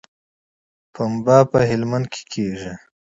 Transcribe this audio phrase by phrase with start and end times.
[0.93, 2.71] پنبه په هلمند کې کیږي